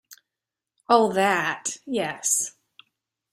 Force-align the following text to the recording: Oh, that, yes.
Oh, 0.89 1.13
that, 1.13 1.77
yes. 1.85 2.55